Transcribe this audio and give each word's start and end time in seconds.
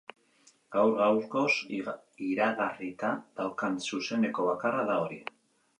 Gaur-gaurkoz 0.75 1.51
iragarrita 2.29 3.13
daukan 3.43 3.79
zuzeneko 3.91 4.53
bakarra 4.53 4.93
da 4.95 5.03
hori. 5.07 5.25